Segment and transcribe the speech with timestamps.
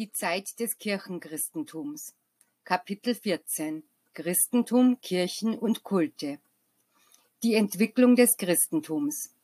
[0.00, 0.04] 3.
[0.04, 2.14] Die Zeit des Kirchenchristentums.
[2.64, 3.82] Kapitel 14.
[4.14, 6.38] Christentum, Kirchen und Kulte.
[7.42, 9.34] Die Entwicklung des Christentums.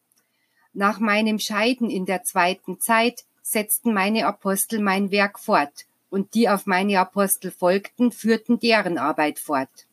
[0.72, 6.48] Nach meinem Scheiden in der zweiten Zeit setzten meine Apostel mein Werk fort, und die
[6.48, 9.86] auf meine Apostel folgten, führten deren Arbeit fort.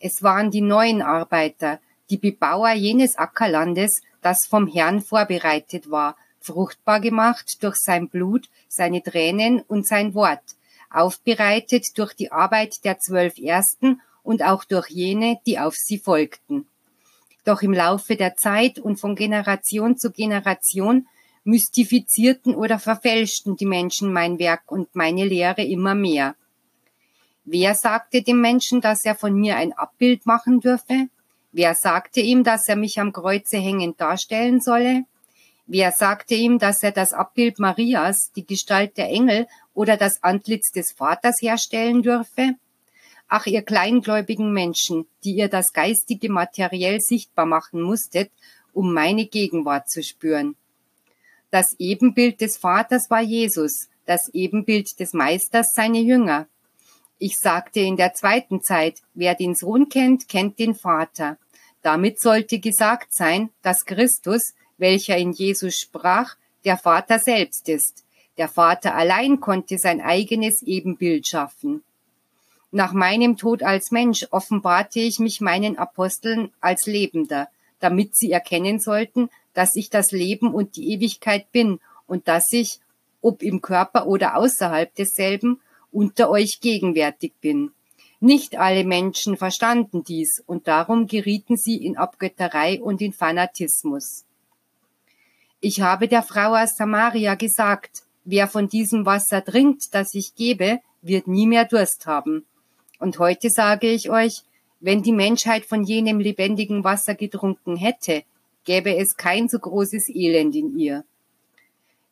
[0.00, 1.78] Es waren die neuen Arbeiter,
[2.10, 6.16] die Bebauer jenes Ackerlandes, das vom Herrn vorbereitet war,
[6.48, 10.42] fruchtbar gemacht durch sein Blut, seine Tränen und sein Wort,
[10.90, 16.66] aufbereitet durch die Arbeit der zwölf Ersten und auch durch jene, die auf sie folgten.
[17.44, 21.06] Doch im Laufe der Zeit und von Generation zu Generation
[21.44, 26.34] mystifizierten oder verfälschten die Menschen mein Werk und meine Lehre immer mehr.
[27.44, 31.08] Wer sagte dem Menschen, dass er von mir ein Abbild machen dürfe?
[31.52, 35.04] Wer sagte ihm, dass er mich am Kreuze hängend darstellen solle?
[35.70, 40.72] Wer sagte ihm, dass er das Abbild Marias, die Gestalt der Engel oder das Antlitz
[40.72, 42.54] des Vaters herstellen dürfe?
[43.28, 48.30] Ach, ihr kleingläubigen Menschen, die ihr das Geistige materiell sichtbar machen musstet,
[48.72, 50.56] um meine Gegenwart zu spüren.
[51.50, 56.46] Das Ebenbild des Vaters war Jesus, das Ebenbild des Meisters seine Jünger.
[57.18, 61.36] Ich sagte in der zweiten Zeit, wer den Sohn kennt, kennt den Vater.
[61.82, 68.04] Damit sollte gesagt sein, dass Christus, welcher in Jesus sprach, der Vater selbst ist.
[68.38, 71.82] Der Vater allein konnte sein eigenes Ebenbild schaffen.
[72.70, 77.48] Nach meinem Tod als Mensch offenbarte ich mich meinen Aposteln als Lebender,
[77.80, 82.80] damit sie erkennen sollten, dass ich das Leben und die Ewigkeit bin und dass ich,
[83.20, 87.72] ob im Körper oder außerhalb desselben, unter euch gegenwärtig bin.
[88.20, 94.24] Nicht alle Menschen verstanden dies und darum gerieten sie in Abgötterei und in Fanatismus.
[95.60, 100.78] Ich habe der Frau aus Samaria gesagt, wer von diesem Wasser trinkt, das ich gebe,
[101.02, 102.46] wird nie mehr Durst haben.
[103.00, 104.42] Und heute sage ich euch,
[104.78, 108.22] wenn die Menschheit von jenem lebendigen Wasser getrunken hätte,
[108.64, 111.04] gäbe es kein so großes Elend in ihr.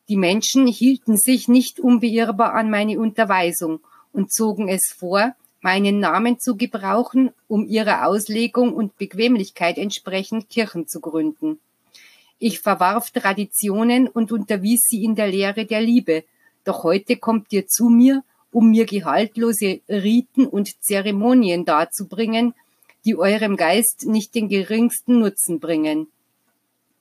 [0.09, 3.79] Die Menschen hielten sich nicht unbeirrbar an meine Unterweisung
[4.11, 10.87] und zogen es vor, meinen Namen zu gebrauchen, um ihrer Auslegung und Bequemlichkeit entsprechend Kirchen
[10.87, 11.59] zu gründen.
[12.39, 16.23] Ich verwarf Traditionen und unterwies sie in der Lehre der Liebe.
[16.63, 22.53] Doch heute kommt ihr zu mir, um mir gehaltlose Riten und Zeremonien darzubringen,
[23.05, 26.07] die eurem Geist nicht den geringsten Nutzen bringen.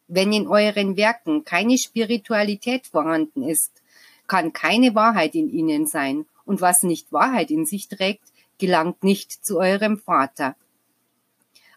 [0.08, 3.72] Wenn in euren Werken keine Spiritualität vorhanden ist,
[4.26, 8.22] kann keine Wahrheit in ihnen sein, und was nicht Wahrheit in sich trägt,
[8.58, 10.54] gelangt nicht zu eurem Vater.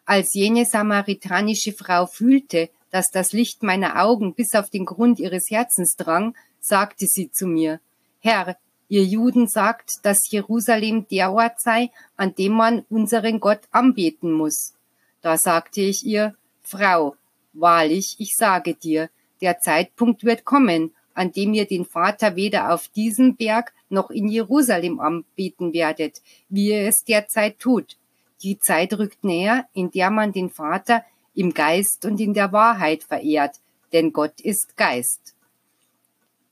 [0.06, 5.50] Als jene samaritanische Frau fühlte, dass das Licht meiner Augen bis auf den Grund ihres
[5.50, 7.80] Herzens drang, sagte sie zu mir,
[8.20, 8.58] Herr,
[8.90, 14.74] ihr Juden sagt, dass Jerusalem der Ort sei, an dem man unseren Gott anbeten muss.
[15.22, 17.16] Da sagte ich ihr, Frau,
[17.54, 19.10] wahrlich, ich sage dir,
[19.42, 24.28] der Zeitpunkt wird kommen, an dem ihr den Vater weder auf diesem Berg noch in
[24.28, 27.98] Jerusalem anbeten werdet, wie ihr es derzeit tut.
[28.42, 31.04] Die Zeit rückt näher, in der man den Vater
[31.40, 33.62] im Geist und in der Wahrheit verehrt,
[33.94, 35.36] denn Gott ist Geist.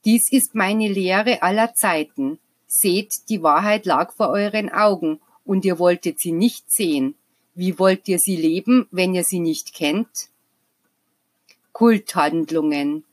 [0.06, 2.38] Dies ist meine Lehre aller Zeiten.
[2.66, 7.16] Seht, die Wahrheit lag vor euren Augen, und ihr wolltet sie nicht sehen.
[7.54, 10.30] Wie wollt ihr sie leben, wenn ihr sie nicht kennt?
[11.72, 13.04] Kulthandlungen.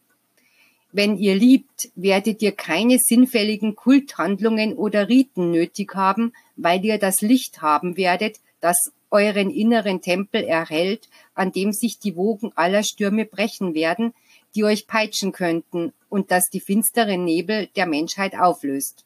[0.94, 7.19] Wenn ihr liebt, werdet ihr keine sinnfälligen Kulthandlungen oder Riten nötig haben, weil ihr das
[7.19, 13.23] Licht haben werdet, das euren inneren Tempel erhält, an dem sich die Wogen aller Stürme
[13.23, 14.13] brechen werden,
[14.55, 19.06] die euch peitschen könnten und das die finsteren Nebel der Menschheit auflöst.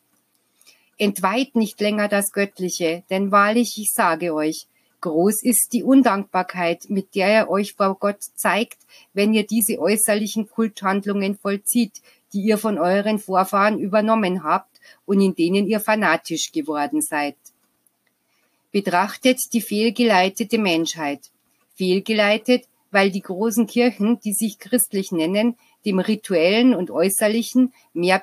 [0.97, 4.65] Entweiht nicht länger das Göttliche, denn wahrlich, ich sage euch,
[5.01, 8.79] groß ist die Undankbarkeit, mit der er euch vor Gott zeigt,
[9.13, 12.01] wenn ihr diese äußerlichen Kulthandlungen vollzieht,
[12.33, 17.37] die ihr von euren Vorfahren übernommen habt und in denen ihr fanatisch geworden seid.
[18.71, 21.31] Betrachtet die fehlgeleitete Menschheit.
[21.75, 25.55] Fehlgeleitet, weil die großen Kirchen, die sich christlich nennen,
[25.85, 28.21] dem rituellen und äußerlichen mehr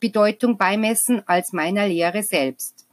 [0.00, 2.86] Bedeutung beimessen als meiner Lehre selbst.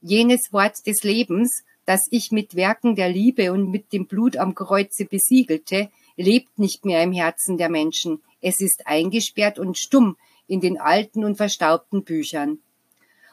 [0.00, 4.54] Jenes Wort des Lebens, das ich mit Werken der Liebe und mit dem Blut am
[4.54, 8.22] Kreuze besiegelte, lebt nicht mehr im Herzen der Menschen.
[8.40, 10.16] Es ist eingesperrt und stumm
[10.46, 12.58] in den alten und verstaubten Büchern.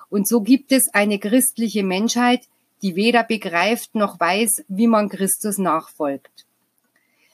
[0.10, 2.48] Und so gibt es eine christliche Menschheit,
[2.82, 6.46] die weder begreift noch weiß, wie man Christus nachfolgt.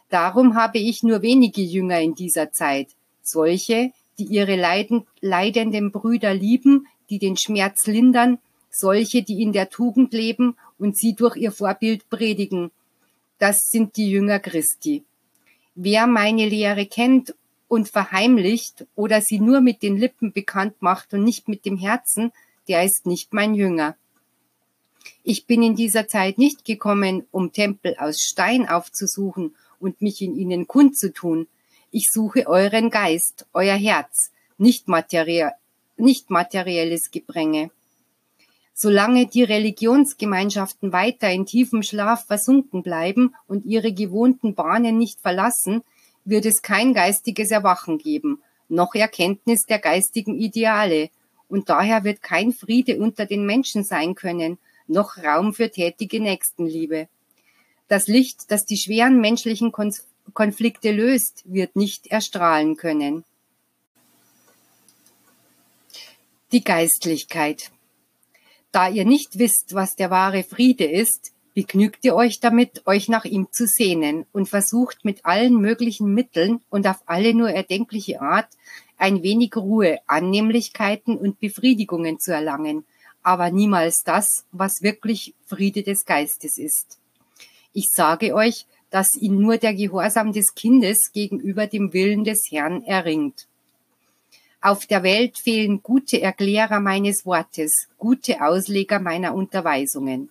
[0.09, 2.89] Darum habe ich nur wenige Jünger in dieser Zeit,
[3.21, 8.39] solche, die ihre leiden, leidenden Brüder lieben, die den Schmerz lindern,
[8.69, 12.71] solche, die in der Tugend leben und sie durch ihr Vorbild predigen.
[13.39, 15.03] Das sind die Jünger Christi.
[15.75, 17.35] Wer meine Lehre kennt
[17.67, 22.31] und verheimlicht oder sie nur mit den Lippen bekannt macht und nicht mit dem Herzen,
[22.67, 23.95] der ist nicht mein Jünger.
[25.23, 30.35] Ich bin in dieser Zeit nicht gekommen, um Tempel aus Stein aufzusuchen und mich in
[30.35, 31.47] ihnen kundzutun.
[31.91, 35.51] Ich suche euren Geist, euer Herz, nicht, materie
[35.97, 37.71] nicht materielles Gebränge.
[38.73, 45.83] Solange die Religionsgemeinschaften weiter in tiefem Schlaf versunken bleiben und ihre gewohnten Bahnen nicht verlassen,
[46.25, 51.09] wird es kein geistiges Erwachen geben, noch Erkenntnis der geistigen Ideale,
[51.47, 57.07] und daher wird kein Friede unter den Menschen sein können, noch Raum für tätige Nächstenliebe.
[57.87, 59.71] Das Licht, das die schweren menschlichen
[60.33, 63.23] Konflikte löst, wird nicht erstrahlen können.
[66.51, 67.71] Die Geistlichkeit.
[68.71, 73.25] Da ihr nicht wisst, was der wahre Friede ist, begnügt ihr euch damit, euch nach
[73.25, 78.49] ihm zu sehnen und versucht mit allen möglichen Mitteln und auf alle nur erdenkliche Art
[78.97, 82.85] ein wenig Ruhe, Annehmlichkeiten und Befriedigungen zu erlangen,
[83.25, 86.99] aber niemals das, was wirklich Friede des Geistes ist.
[87.73, 92.83] Ich sage euch, dass ihn nur der Gehorsam des Kindes gegenüber dem Willen des Herrn
[92.83, 93.47] erringt.
[94.61, 100.29] Auf der Welt fehlen gute Erklärer meines Wortes, gute Ausleger meiner Unterweisungen.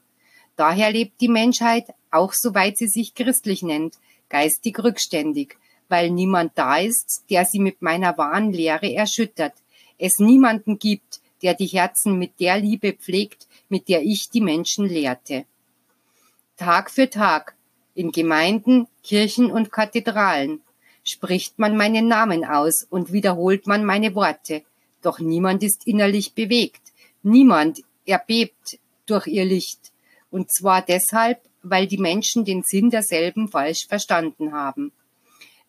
[0.55, 3.95] Daher lebt die Menschheit, auch soweit sie sich christlich nennt,
[4.29, 5.57] geistig rückständig,
[5.89, 9.55] weil niemand da ist, der sie mit meiner wahren Lehre erschüttert,
[9.99, 14.89] es niemanden gibt, der die Herzen mit der Liebe pflegt, mit der ich die Menschen
[14.89, 15.45] lehrte.
[16.57, 17.55] Tag für Tag,
[17.95, 20.63] in Gemeinden, Kirchen und Kathedralen,
[21.05, 24.63] spricht man meinen Namen aus und wiederholt man meine Worte,
[25.03, 26.81] doch niemand ist innerlich bewegt,
[27.23, 29.93] niemand erbebt durch ihr Licht,
[30.31, 34.93] und zwar deshalb, weil die Menschen den Sinn derselben falsch verstanden haben.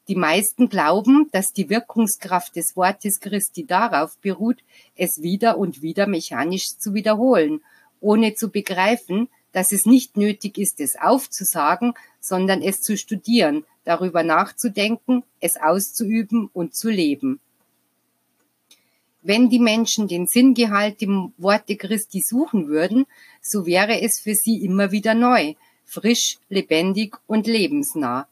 [0.07, 4.60] Die meisten glauben, dass die Wirkungskraft des Wortes Christi darauf beruht,
[4.96, 7.62] es wieder und wieder mechanisch zu wiederholen,
[8.02, 14.22] ohne zu begreifen, dass es nicht nötig ist, es aufzusagen, sondern es zu studieren, darüber
[14.22, 17.40] nachzudenken, es auszuüben und zu leben.
[19.24, 23.08] Wenn die Menschen den Sinngehalt im Worte Christi suchen würden,
[23.42, 28.28] so wäre es für sie immer wieder neu, frisch, lebendig und lebensnah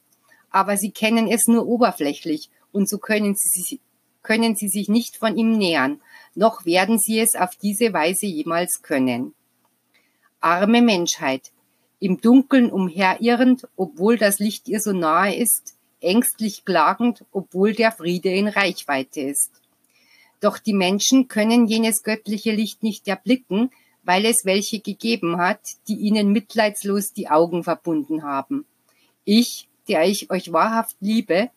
[0.54, 3.80] aber sie kennen es nur oberflächlich und so können sie, sich,
[4.22, 6.00] können sie sich nicht von ihm nähern,
[6.36, 9.34] noch werden sie es auf diese Weise jemals können.
[10.38, 11.50] Arme Menschheit,
[11.98, 18.30] im Dunkeln umherirrend, obwohl das Licht ihr so nahe ist, ängstlich klagend, obwohl der Friede
[18.30, 19.50] in Reichweite ist.
[20.38, 23.72] Doch die Menschen können jenes göttliche Licht nicht erblicken,
[24.04, 28.66] weil es welche gegeben hat, die ihnen mitleidslos die Augen verbunden haben.
[29.24, 31.50] Ich, der ich euch wahrhaft liebe,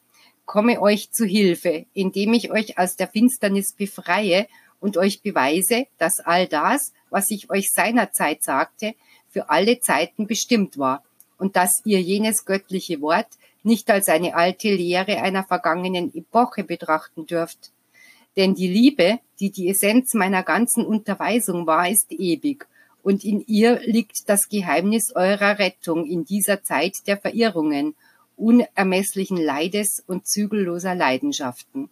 [0.45, 4.47] komme euch zu Hilfe, indem ich euch aus der Finsternis befreie
[4.79, 8.95] und euch beweise, dass all das, was ich euch seinerzeit sagte,
[9.29, 11.03] für alle Zeiten bestimmt war
[11.37, 13.27] und dass ihr jenes göttliche Wort
[13.63, 17.71] nicht als eine alte Lehre einer vergangenen Epoche betrachten dürft.
[18.37, 22.67] Denn die Liebe, die die Essenz meiner ganzen Unterweisung war, ist ewig,
[23.03, 27.95] und in ihr liegt das Geheimnis eurer Rettung in dieser Zeit der Verirrungen
[28.37, 31.89] unermesslichen Leides und zügelloser Leidenschaften.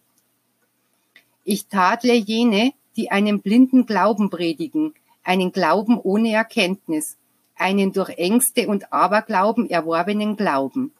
[1.44, 7.16] Ich tadle jene, die einen blinden Glauben predigen, einen Glauben ohne Erkenntnis,
[7.56, 10.92] einen durch Ängste und Aberglauben erworbenen Glauben.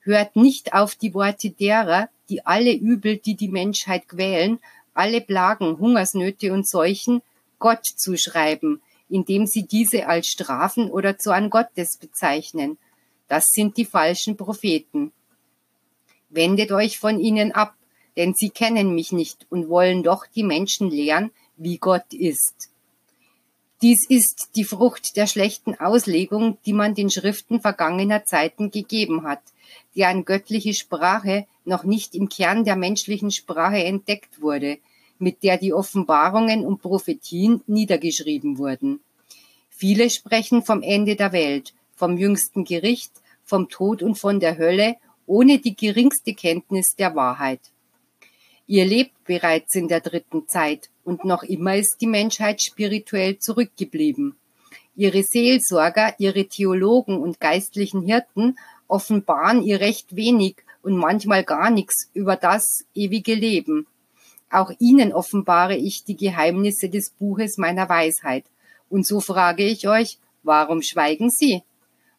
[0.00, 4.58] Hört nicht auf die Worte derer, die alle Übel, die die Menschheit quälen,
[4.94, 7.22] alle Plagen, Hungersnöte und Seuchen
[7.58, 12.76] Gott zuschreiben, indem sie diese als Strafen oder Zorn Gottes bezeichnen–
[13.30, 15.12] das sind die falschen Propheten.
[16.30, 17.76] Wendet euch von ihnen ab,
[18.16, 22.70] denn sie kennen mich nicht und wollen doch die Menschen lehren, wie Gott ist.
[23.82, 29.42] Dies ist die Frucht der schlechten Auslegung, die man den Schriften vergangener Zeiten gegeben hat,
[29.94, 34.78] deren göttliche Sprache noch nicht im Kern der menschlichen Sprache entdeckt wurde,
[35.20, 38.98] mit der die Offenbarungen und Prophetien niedergeschrieben wurden.
[39.68, 43.12] Viele sprechen vom Ende der Welt, vom jüngsten Gericht,
[43.50, 47.60] vom Tod und von der Hölle, ohne die geringste Kenntnis der Wahrheit.
[48.66, 54.36] Ihr lebt bereits in der dritten Zeit und noch immer ist die Menschheit spirituell zurückgeblieben.
[54.94, 62.08] Ihre Seelsorger, ihre Theologen und geistlichen Hirten offenbaren ihr recht wenig und manchmal gar nichts
[62.14, 63.86] über das ewige Leben.
[64.50, 68.44] Auch ihnen offenbare ich die Geheimnisse des Buches meiner Weisheit.
[68.88, 71.62] Und so frage ich euch, warum schweigen Sie?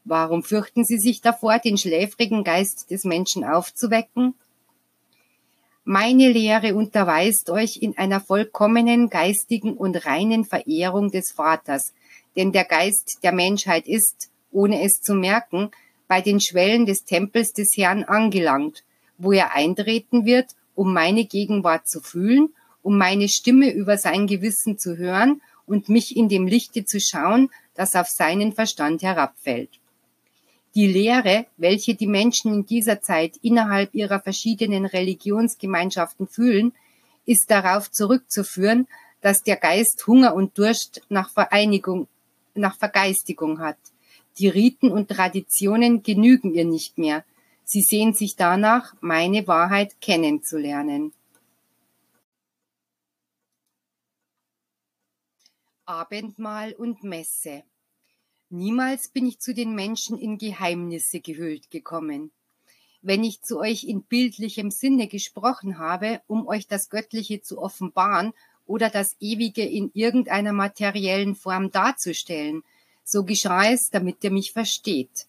[0.04, 4.34] Warum fürchten Sie sich davor, den schläfrigen Geist des Menschen aufzuwecken?
[5.84, 11.94] Meine Lehre unterweist euch in einer vollkommenen geistigen und reinen Verehrung des Vaters,
[12.36, 15.72] denn der Geist der Menschheit ist, ohne es zu merken,
[16.08, 18.84] bei den Schwellen des Tempels des Herrn angelangt,
[19.18, 24.78] wo er eintreten wird um meine Gegenwart zu fühlen, um meine Stimme über sein Gewissen
[24.78, 29.70] zu hören und mich in dem Lichte zu schauen, das auf seinen Verstand herabfällt.
[30.74, 36.74] Die Lehre, welche die Menschen in dieser Zeit innerhalb ihrer verschiedenen Religionsgemeinschaften fühlen,
[37.26, 38.88] ist darauf zurückzuführen,
[39.20, 42.08] dass der Geist Hunger und Durst nach Vereinigung,
[42.56, 43.78] nach Vergeistigung hat.
[44.38, 47.26] Die Riten und Traditionen genügen ihr nicht mehr.
[47.66, 51.14] Sie sehen sich danach, meine Wahrheit kennenzulernen.
[55.86, 57.64] Abendmahl und Messe.
[58.54, 62.32] Niemals bin ich zu den Menschen in Geheimnisse gehüllt gekommen.
[63.02, 68.34] Wenn ich zu euch in bildlichem Sinne gesprochen habe, um euch das Göttliche zu offenbaren
[68.66, 72.64] oder das Ewige in irgendeiner materiellen Form darzustellen,
[73.06, 75.28] so geschah es, damit ihr mich versteht.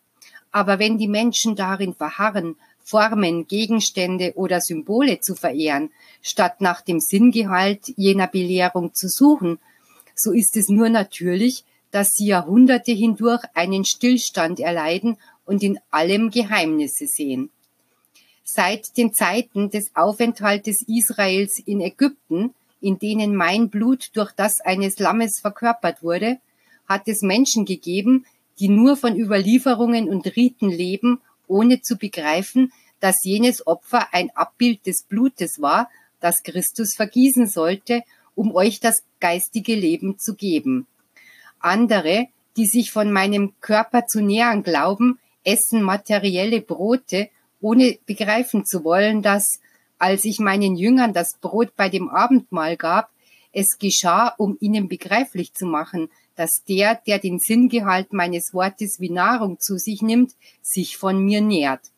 [0.51, 6.99] Aber wenn die Menschen darin verharren, Formen, Gegenstände oder Symbole zu verehren, statt nach dem
[6.99, 9.61] Sinngehalt jener Belehrung zu suchen,
[10.17, 16.31] so ist es nur natürlich, dass sie Jahrhunderte hindurch einen Stillstand erleiden und in allem
[16.31, 17.51] Geheimnisse sehen.
[18.43, 24.99] Seit den Zeiten des Aufenthaltes Israels in Ägypten, in denen mein Blut durch das eines
[24.99, 26.39] Lammes verkörpert wurde,
[26.89, 28.27] hat es Menschen gegeben,
[28.59, 34.87] die nur von Überlieferungen und Riten leben, ohne zu begreifen, dass jenes Opfer ein Abbild
[34.87, 35.89] des Blutes war,
[36.21, 38.03] das Christus vergießen sollte,
[38.35, 40.87] um euch das geistige Leben zu geben.
[41.63, 42.27] Andere,
[42.57, 47.29] die sich von meinem Körper zu nähern glauben, essen materielle Brote,
[47.61, 49.61] ohne begreifen zu wollen, dass,
[49.99, 53.11] als ich meinen Jüngern das Brot bei dem Abendmahl gab,
[53.53, 59.11] es geschah, um ihnen begreiflich zu machen, dass der, der den Sinngehalt meines Wortes wie
[59.11, 61.93] Nahrung zu sich nimmt, sich von mir nährt.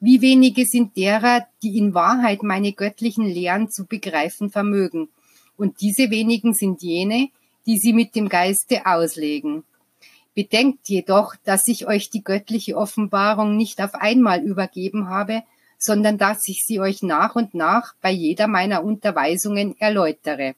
[0.00, 5.08] Wie wenige sind derer, die in Wahrheit meine göttlichen Lehren zu begreifen vermögen.
[5.56, 7.30] Und diese wenigen sind jene,
[7.66, 9.64] die sie mit dem Geiste auslegen.
[10.34, 15.42] Bedenkt jedoch, dass ich euch die göttliche Offenbarung nicht auf einmal übergeben habe,
[15.78, 20.54] sondern dass ich sie euch nach und nach bei jeder meiner Unterweisungen erläutere.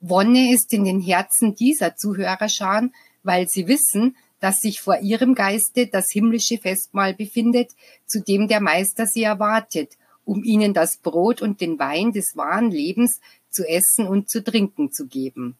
[0.00, 5.86] Wonne ist in den Herzen dieser Zuhörerscharen, weil sie wissen, dass sich vor ihrem Geiste
[5.86, 7.70] das himmlische Festmahl befindet,
[8.06, 12.72] zu dem der Meister sie erwartet, um ihnen das Brot und den Wein des wahren
[12.72, 13.20] Lebens
[13.52, 15.56] zu essen und zu trinken zu geben.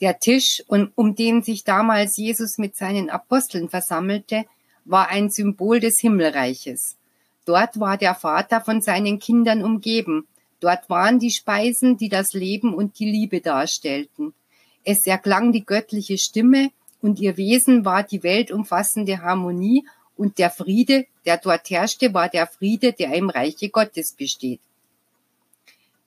[0.00, 4.44] Der Tisch, um den sich damals Jesus mit seinen Aposteln versammelte,
[4.84, 6.96] war ein Symbol des Himmelreiches.
[7.46, 10.26] Dort war der Vater von seinen Kindern umgeben,
[10.64, 14.32] Dort waren die Speisen, die das Leben und die Liebe darstellten.
[14.82, 16.70] Es erklang die göttliche Stimme
[17.02, 22.46] und ihr Wesen war die weltumfassende Harmonie und der Friede, der dort herrschte, war der
[22.46, 24.60] Friede, der im Reiche Gottes besteht.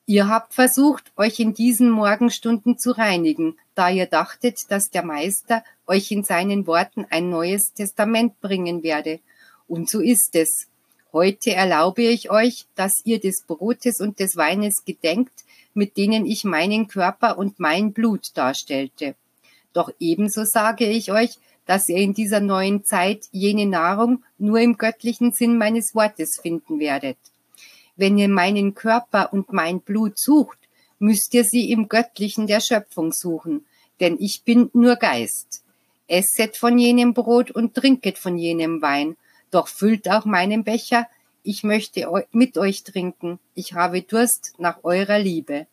[0.09, 5.65] Ihr habt versucht, euch in diesen Morgenstunden zu reinigen, da ihr dachtet, dass der Meister
[5.85, 9.19] euch in seinen Worten ein neues Testament bringen werde.
[9.67, 10.67] Und so ist es.
[11.11, 16.45] Heute erlaube ich euch, dass ihr des Brotes und des Weines gedenkt, mit denen ich
[16.45, 19.15] meinen Körper und mein Blut darstellte.
[19.73, 21.31] Doch ebenso sage ich euch,
[21.65, 26.79] dass ihr in dieser neuen Zeit jene Nahrung nur im göttlichen Sinn meines Wortes finden
[26.79, 27.17] werdet.
[27.97, 30.59] Wenn ihr meinen Körper und mein Blut sucht,
[30.99, 33.65] müsst ihr sie im Göttlichen der Schöpfung suchen,
[33.99, 35.63] denn ich bin nur Geist.
[36.07, 39.17] Esset von jenem Brot und trinket von jenem Wein,
[39.51, 41.07] doch füllt auch meinen Becher,
[41.43, 45.65] ich möchte mit euch trinken, ich habe Durst nach eurer Liebe.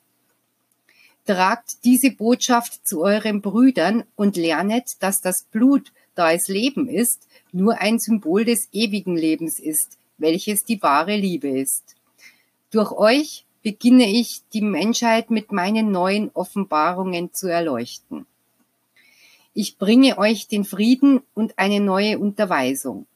[1.27, 7.27] Tragt diese Botschaft zu euren Brüdern und lernet, dass das Blut, da es Leben ist,
[7.53, 11.97] nur ein Symbol des ewigen Lebens ist, welches die wahre Liebe ist.
[12.75, 18.27] Durch euch beginne ich, die Menschheit mit meinen neuen Offenbarungen zu erleuchten.
[19.53, 23.07] Ich bringe euch den Frieden und eine neue Unterweisung.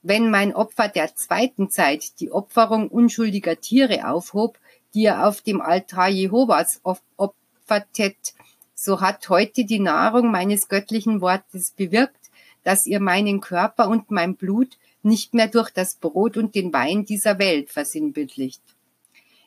[0.00, 4.58] Wenn mein Opfer der zweiten Zeit die Opferung unschuldiger Tiere aufhob,
[4.94, 8.32] die er auf dem Altar Jehovas opfertet,
[8.74, 12.30] so hat heute die Nahrung meines göttlichen Wortes bewirkt,
[12.62, 17.04] dass ihr meinen Körper und mein Blut nicht mehr durch das Brot und den Wein
[17.04, 18.62] dieser Welt versinnbildlicht.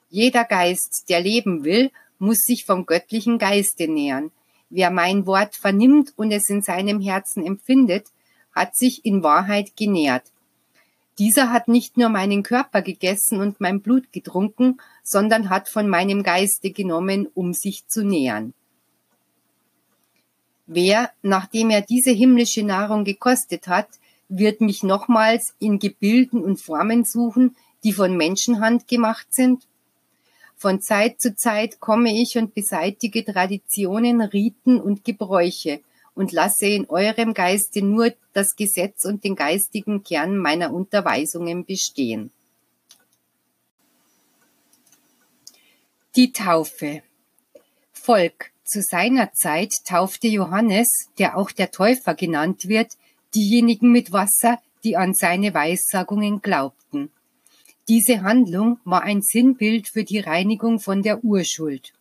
[0.10, 4.32] Jeder Geist, der leben will, muss sich vom göttlichen Geiste nähern.
[4.70, 8.08] Wer mein Wort vernimmt und es in seinem Herzen empfindet,
[8.54, 10.24] hat sich in Wahrheit genährt.
[11.20, 16.24] Dieser hat nicht nur meinen Körper gegessen und mein Blut getrunken, sondern hat von meinem
[16.24, 18.54] Geiste genommen, um sich zu nähern.
[20.66, 23.90] Wer, nachdem er diese himmlische Nahrung gekostet hat,
[24.30, 29.64] wird mich nochmals in Gebilden und Formen suchen, die von Menschenhand gemacht sind?
[30.62, 35.80] Von Zeit zu Zeit komme ich und beseitige Traditionen, Riten und Gebräuche
[36.16, 42.32] und lasse in eurem Geiste nur das Gesetz und den geistigen Kern meiner Unterweisungen bestehen.
[46.18, 47.04] Die Taufe
[47.94, 52.98] Volk zu seiner Zeit taufte Johannes, der auch der Täufer genannt wird,
[53.34, 56.79] diejenigen mit Wasser, die an seine Weissagungen glaubten.
[57.90, 61.92] Diese Handlung war ein Sinnbild für die Reinigung von der Urschuld.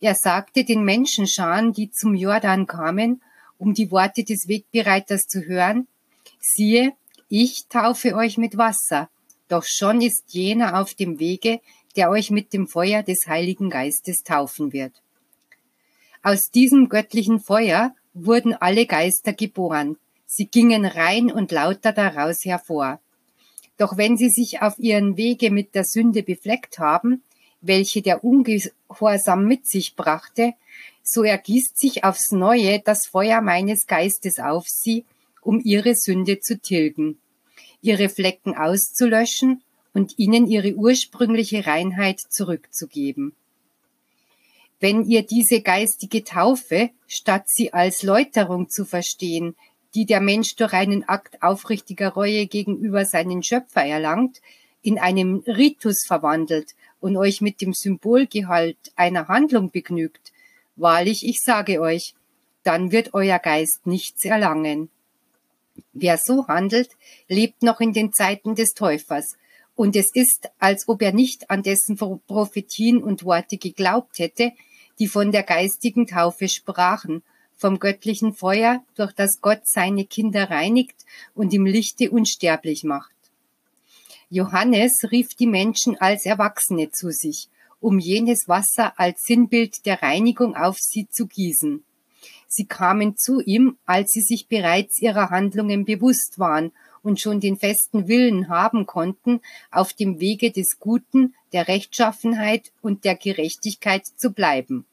[0.00, 3.20] Er sagte den Menschenscharen, die zum Jordan kamen,
[3.58, 5.88] um die Worte des Wegbereiters zu hören,
[6.38, 6.92] siehe,
[7.28, 9.10] ich taufe euch mit Wasser,
[9.48, 11.60] doch schon ist jener auf dem Wege,
[11.96, 14.92] der euch mit dem Feuer des Heiligen Geistes taufen wird.
[16.22, 19.96] Aus diesem göttlichen Feuer wurden alle Geister geboren.
[20.26, 23.00] Sie gingen rein und lauter daraus hervor.
[23.78, 27.22] Doch wenn sie sich auf ihren Wege mit der Sünde befleckt haben,
[27.60, 30.52] welche der Ungehorsam mit sich brachte,
[31.02, 35.04] so ergießt sich aufs neue das Feuer meines Geistes auf sie,
[35.40, 37.18] um ihre Sünde zu tilgen,
[37.80, 39.62] ihre Flecken auszulöschen
[39.94, 43.32] und ihnen ihre ursprüngliche Reinheit zurückzugeben.
[44.80, 49.56] Wenn ihr diese geistige Taufe, statt sie als Läuterung zu verstehen,
[49.94, 54.40] die der Mensch durch einen Akt aufrichtiger Reue gegenüber seinen Schöpfer erlangt,
[54.82, 60.32] in einem Ritus verwandelt und euch mit dem Symbolgehalt einer Handlung begnügt,
[60.76, 62.14] wahrlich, ich sage euch,
[62.62, 64.90] dann wird euer Geist nichts erlangen.
[65.92, 66.90] Wer so handelt,
[67.28, 69.36] lebt noch in den Zeiten des Täufers,
[69.74, 74.50] und es ist, als ob er nicht an dessen Prophetien und Worte geglaubt hätte,
[74.98, 77.22] die von der geistigen Taufe sprachen,
[77.58, 83.12] vom göttlichen Feuer, durch das Gott seine Kinder reinigt und im Lichte unsterblich macht.
[84.30, 87.48] Johannes rief die Menschen als Erwachsene zu sich,
[87.80, 91.82] um jenes Wasser als Sinnbild der Reinigung auf sie zu gießen.
[92.46, 97.56] Sie kamen zu ihm, als sie sich bereits ihrer Handlungen bewusst waren und schon den
[97.56, 99.40] festen Willen haben konnten,
[99.70, 104.84] auf dem Wege des Guten, der Rechtschaffenheit und der Gerechtigkeit zu bleiben.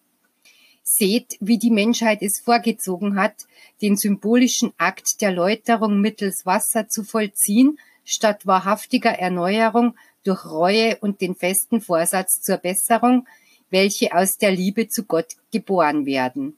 [0.88, 3.48] Seht, wie die Menschheit es vorgezogen hat,
[3.82, 11.22] den symbolischen Akt der Läuterung mittels Wasser zu vollziehen, statt wahrhaftiger Erneuerung durch Reue und
[11.22, 13.28] den festen Vorsatz zur Besserung,
[13.72, 16.56] welche aus der Liebe zu Gott geboren werden.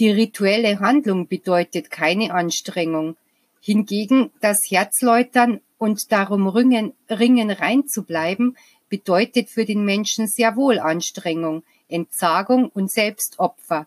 [0.00, 3.16] Die rituelle Handlung bedeutet keine Anstrengung.
[3.60, 8.56] Hingegen das Herzläutern und darum ringen, ringen rein zu bleiben,
[8.88, 13.86] bedeutet für den Menschen sehr wohl Anstrengung, Entsagung und Selbstopfer.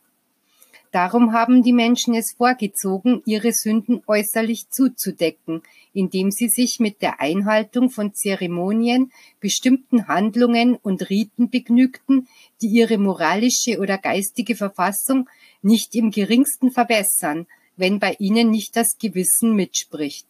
[0.92, 5.62] Darum haben die Menschen es vorgezogen, ihre Sünden äußerlich zuzudecken,
[5.94, 12.28] indem sie sich mit der Einhaltung von Zeremonien, bestimmten Handlungen und Riten begnügten,
[12.62, 15.30] die ihre moralische oder geistige Verfassung
[15.62, 17.46] nicht im geringsten verbessern,
[17.78, 20.26] wenn bei ihnen nicht das Gewissen mitspricht.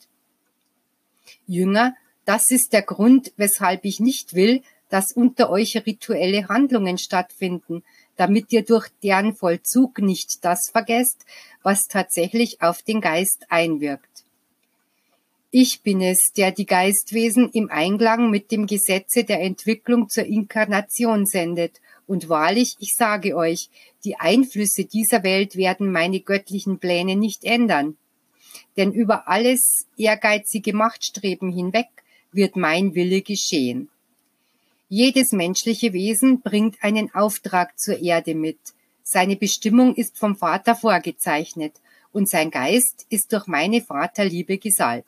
[1.47, 7.83] Jünger, das ist der Grund, weshalb ich nicht will, dass unter euch rituelle Handlungen stattfinden,
[8.17, 11.25] damit ihr durch deren Vollzug nicht das vergesst,
[11.63, 14.25] was tatsächlich auf den Geist einwirkt.
[15.51, 21.25] Ich bin es, der die Geistwesen im Einklang mit dem Gesetze der Entwicklung zur Inkarnation
[21.25, 23.69] sendet, und wahrlich, ich sage euch,
[24.03, 27.97] die Einflüsse dieser Welt werden meine göttlichen Pläne nicht ändern.
[28.77, 31.87] Denn über alles ehrgeizige Machtstreben hinweg
[32.31, 33.89] wird mein Wille geschehen.
[34.91, 38.57] Jedes menschliche Wesen bringt einen Auftrag zur Erde mit.
[39.03, 41.73] Seine Bestimmung ist vom Vater vorgezeichnet
[42.11, 45.07] und sein Geist ist durch meine Vaterliebe gesalbt.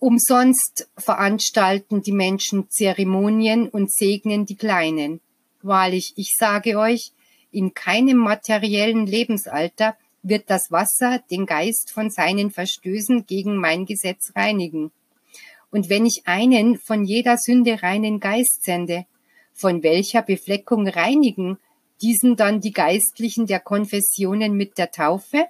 [0.00, 5.20] Umsonst veranstalten die Menschen Zeremonien und segnen die Kleinen.
[5.62, 7.12] Wahrlich, ich sage euch,
[7.52, 14.32] in keinem materiellen Lebensalter wird das Wasser den Geist von seinen Verstößen gegen mein Gesetz
[14.34, 14.90] reinigen.
[15.70, 19.06] Und wenn ich einen von jeder Sünde reinen Geist sende,
[19.52, 21.58] von welcher Befleckung reinigen
[22.02, 25.46] diesen dann die Geistlichen der Konfessionen mit der Taufe?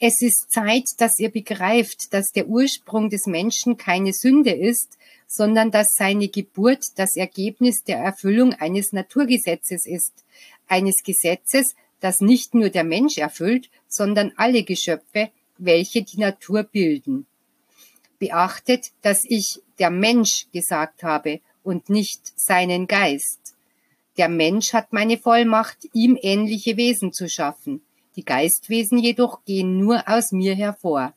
[0.00, 5.70] Es ist Zeit, dass ihr begreift, dass der Ursprung des Menschen keine Sünde ist, sondern
[5.70, 10.24] dass seine Geburt das Ergebnis der Erfüllung eines Naturgesetzes ist,
[10.68, 17.26] eines Gesetzes, das nicht nur der Mensch erfüllt, sondern alle Geschöpfe, welche die Natur bilden.
[18.18, 23.54] Beachtet, dass ich der Mensch gesagt habe und nicht seinen Geist.
[24.16, 27.82] Der Mensch hat meine Vollmacht, ihm ähnliche Wesen zu schaffen.
[28.16, 31.14] Die Geistwesen jedoch gehen nur aus mir hervor.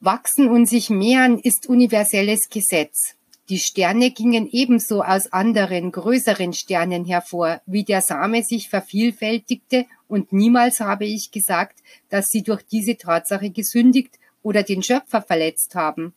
[0.00, 3.16] Wachsen und sich mehren ist universelles Gesetz.
[3.50, 10.32] Die Sterne gingen ebenso aus anderen, größeren Sternen hervor, wie der Same sich vervielfältigte, und
[10.32, 16.14] niemals habe ich gesagt, dass sie durch diese Tatsache gesündigt oder den Schöpfer verletzt haben.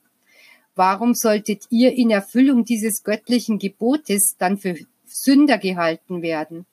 [0.75, 6.65] Warum solltet ihr in Erfüllung dieses göttlichen Gebotes dann für Sünder gehalten werden?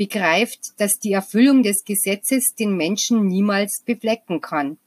[0.00, 4.78] begreift, dass die Erfüllung des Gesetzes den Menschen niemals beflecken kann.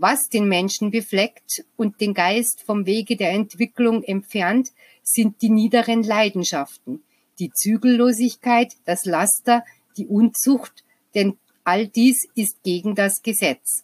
[0.00, 4.68] Was den Menschen befleckt und den Geist vom Wege der Entwicklung entfernt,
[5.02, 7.02] sind die niederen Leidenschaften,
[7.40, 9.64] die Zügellosigkeit, das Laster,
[9.96, 10.84] die Unzucht,
[11.16, 13.82] denn all dies ist gegen das Gesetz.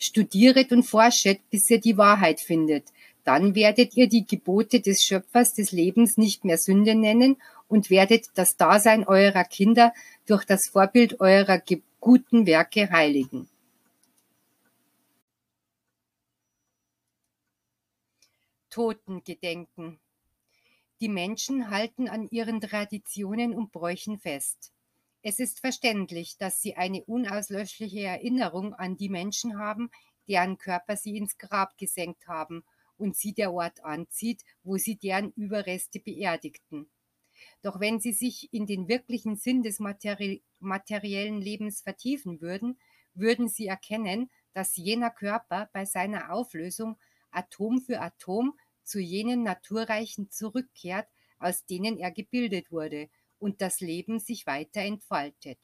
[0.00, 2.86] Studieret und forschet, bis ihr die Wahrheit findet,
[3.22, 7.36] dann werdet ihr die Gebote des Schöpfers des Lebens nicht mehr Sünde nennen
[7.68, 9.94] und werdet das Dasein eurer Kinder
[10.26, 11.62] durch das Vorbild eurer
[12.00, 13.48] guten Werke heiligen.
[18.72, 20.00] Totengedenken.
[21.02, 24.72] Die Menschen halten an ihren Traditionen und Bräuchen fest.
[25.20, 29.90] Es ist verständlich, dass sie eine unauslöschliche Erinnerung an die Menschen haben,
[30.26, 32.64] deren Körper sie ins Grab gesenkt haben
[32.96, 36.90] und sie der Ort anzieht, wo sie deren Überreste beerdigten.
[37.60, 42.78] Doch wenn sie sich in den wirklichen Sinn des materi materiellen Lebens vertiefen würden,
[43.12, 46.96] würden sie erkennen, dass jener Körper bei seiner Auflösung
[47.32, 54.20] Atom für Atom zu jenen Naturreichen zurückkehrt, aus denen er gebildet wurde, und das Leben
[54.20, 55.58] sich weiter entfaltet.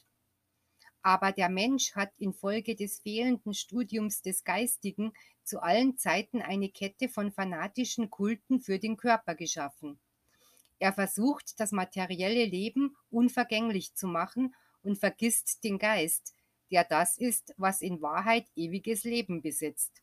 [1.03, 5.13] Aber der Mensch hat infolge des fehlenden Studiums des Geistigen
[5.45, 9.99] zu allen Zeiten eine Kette von fanatischen Kulten für den Körper geschaffen.
[10.81, 16.35] Er versucht, das materielle Leben unvergänglich zu machen und vergisst den Geist,
[16.71, 20.03] der das ist, was in Wahrheit ewiges Leben besitzt.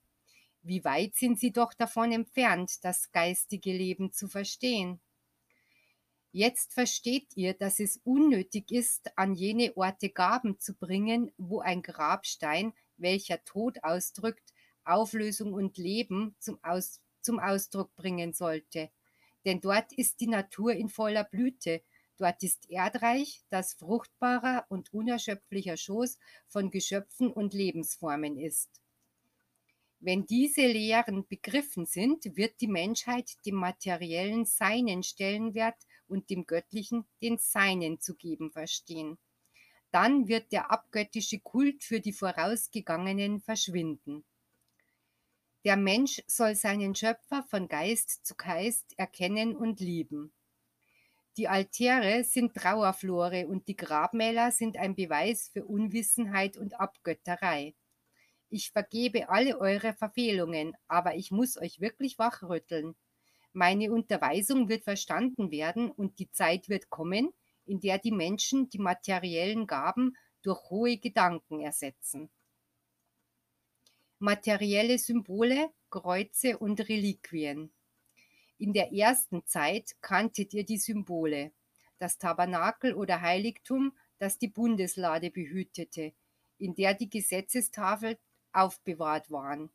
[0.67, 4.99] Wie weit sind Sie doch davon entfernt, das geistige Leben zu verstehen?
[6.31, 11.83] Jetzt versteht ihr, dass es unnötig ist, an jene Orte Gaben zu bringen, wo ein
[11.83, 18.89] Grabstein, welcher Tod ausdrückt, Auflösung und Leben zum, Aus, zum Ausdruck bringen sollte.
[19.45, 21.83] Denn dort ist die Natur in voller Blüte,
[22.17, 28.81] dort ist Erdreich, das fruchtbarer und unerschöpflicher Schoß von Geschöpfen und Lebensformen ist.
[30.05, 37.07] Wenn diese Lehren begriffen sind, wird die Menschheit dem materiellen seinen Stellenwert und dem göttlichen
[37.23, 39.17] den seinen zu geben verstehen.
[39.89, 44.23] Dann wird der abgöttische Kult für die Vorausgegangenen verschwinden.
[45.63, 50.31] Der Mensch soll seinen Schöpfer von Geist zu Geist erkennen und lieben.
[51.35, 57.73] Die Altäre sind Trauerflore und die Grabmäler sind ein Beweis für Unwissenheit und Abgötterei.
[58.49, 62.95] Ich vergebe alle eure Verfehlungen, aber ich muss euch wirklich wachrütteln.
[63.53, 67.33] Meine Unterweisung wird verstanden werden und die Zeit wird kommen,
[67.65, 72.29] in der die Menschen die materiellen Gaben durch hohe Gedanken ersetzen
[74.19, 77.71] materielle Symbole, Kreuze und Reliquien.
[78.57, 81.51] In der ersten Zeit kanntet ihr die Symbole,
[81.97, 86.13] das Tabernakel oder Heiligtum, das die Bundeslade behütete,
[86.57, 88.17] in der die Gesetzestafel
[88.55, 89.69] aufbewahrt waren.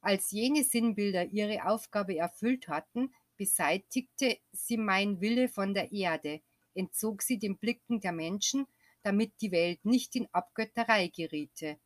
[0.00, 6.40] Als jene Sinnbilder ihre Aufgabe erfüllt hatten, beseitigte sie mein Wille von der Erde,
[6.74, 8.66] entzog sie den Blicken der Menschen,
[9.02, 11.78] damit die Welt nicht in Abgötterei geriete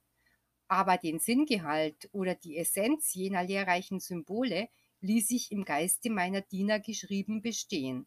[0.72, 4.70] aber den Sinngehalt oder die Essenz jener lehrreichen Symbole
[5.02, 8.06] ließ ich im Geiste meiner Diener geschrieben bestehen.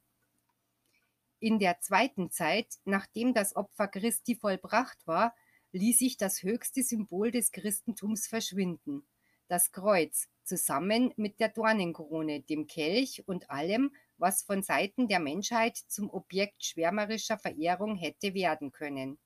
[1.37, 5.35] In der zweiten Zeit, nachdem das Opfer Christi vollbracht war,
[5.75, 9.05] ließ ich das höchste Symbol des Christentums verschwinden,
[9.49, 15.75] das Kreuz, zusammen mit der Dornenkrone, dem Kelch und allem, was von Seiten der Menschheit
[15.75, 19.17] zum Objekt schwärmerischer Verehrung hätte werden können.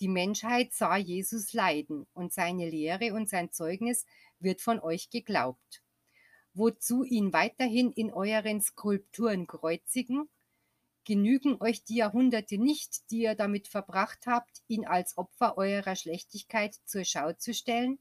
[0.00, 4.06] Die Menschheit sah Jesus leiden und seine Lehre und sein Zeugnis
[4.38, 5.82] wird von euch geglaubt.
[6.54, 10.30] Wozu ihn weiterhin in euren Skulpturen kreuzigen?
[11.04, 16.74] Genügen euch die Jahrhunderte nicht, die ihr damit verbracht habt, ihn als Opfer eurer Schlechtigkeit
[16.84, 17.98] zur Schau zu stellen?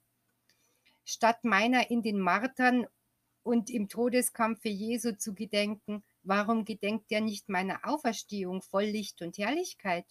[1.06, 2.86] Statt meiner in den Martern
[3.44, 9.38] und im Todeskampfe Jesu zu gedenken, warum gedenkt er nicht meiner Auferstehung voll Licht und
[9.38, 10.06] Herrlichkeit?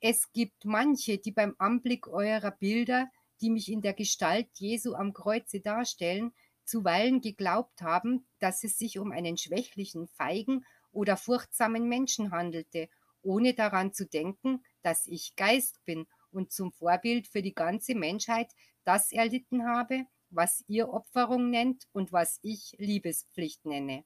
[0.00, 5.12] Es gibt manche, die beim Anblick eurer Bilder, die mich in der Gestalt Jesu am
[5.12, 6.32] Kreuze darstellen,
[6.64, 12.88] zuweilen geglaubt haben, dass es sich um einen schwächlichen, feigen oder furchtsamen Menschen handelte,
[13.22, 18.52] ohne daran zu denken, dass ich Geist bin und zum Vorbild für die ganze Menschheit
[18.84, 24.04] das erlitten habe, was ihr Opferung nennt und was ich Liebespflicht nenne.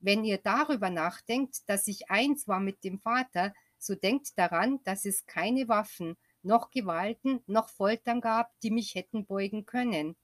[0.00, 5.04] Wenn ihr darüber nachdenkt, dass ich eins war mit dem Vater, so denkt daran, dass
[5.04, 10.16] es keine Waffen, noch Gewalten, noch Foltern gab, die mich hätten beugen können.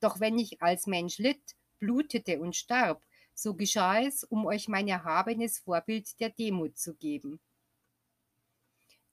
[0.00, 3.02] Doch wenn ich als Mensch litt, blutete und starb,
[3.40, 7.40] so geschah es, um euch mein erhabenes Vorbild der Demut zu geben.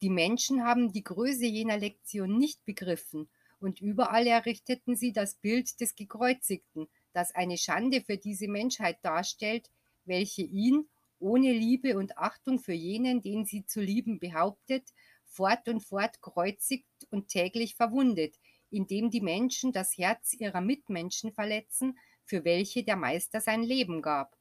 [0.01, 5.79] Die Menschen haben die Größe jener Lektion nicht begriffen, und überall errichteten sie das Bild
[5.79, 9.71] des Gekreuzigten, das eine Schande für diese Menschheit darstellt,
[10.03, 15.79] welche ihn, ohne Liebe und Achtung für jenen, den sie zu lieben behauptet, fort und
[15.79, 18.37] fort kreuzigt und täglich verwundet,
[18.69, 24.37] indem die Menschen das Herz ihrer Mitmenschen verletzen, für welche der Meister sein Leben gab.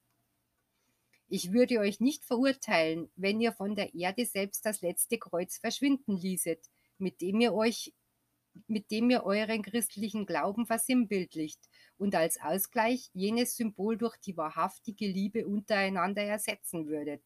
[1.29, 6.17] Ich würde euch nicht verurteilen, wenn ihr von der Erde selbst das letzte Kreuz verschwinden
[6.17, 6.69] ließet,
[6.99, 7.95] mit dem ihr euch
[8.69, 11.61] mit dem ihr euren christlichen Glauben versinnbildlicht
[11.99, 17.23] und als Ausgleich jenes Symbol durch die wahrhaftige Liebe untereinander ersetzen würdet.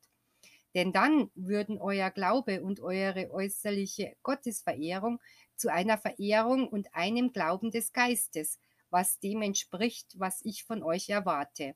[0.75, 5.21] Denn dann würden euer Glaube und eure äußerliche Gottesverehrung
[5.57, 8.59] zu einer Verehrung und einem Glauben des Geistes,
[8.91, 11.75] was dem entspricht, was ich von euch erwarte.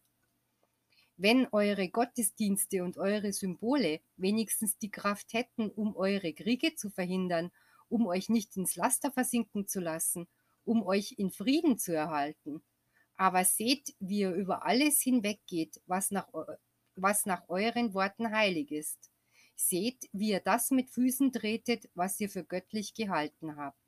[1.16, 7.52] Wenn eure Gottesdienste und eure Symbole wenigstens die Kraft hätten, um eure Kriege zu verhindern,
[7.88, 10.26] um euch nicht ins Laster versinken zu lassen,
[10.64, 12.62] um euch in Frieden zu erhalten.
[13.16, 16.26] Aber seht, wie ihr über alles hinweggeht, was nach,
[16.96, 19.10] was nach euren Worten heilig ist.
[19.54, 23.83] Seht, wie ihr das mit Füßen tretet, was ihr für göttlich gehalten habt.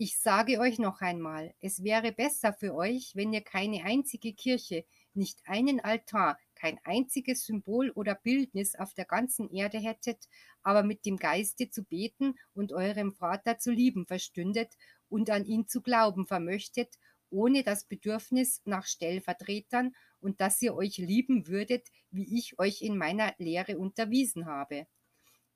[0.00, 4.84] Ich sage euch noch einmal, es wäre besser für euch, wenn ihr keine einzige Kirche,
[5.12, 10.28] nicht einen Altar, kein einziges Symbol oder Bildnis auf der ganzen Erde hättet,
[10.62, 14.76] aber mit dem Geiste zu beten und eurem Vater zu lieben verstündet
[15.08, 16.94] und an ihn zu glauben vermöchtet,
[17.28, 22.96] ohne das Bedürfnis nach Stellvertretern und dass ihr euch lieben würdet, wie ich euch in
[22.96, 24.86] meiner Lehre unterwiesen habe.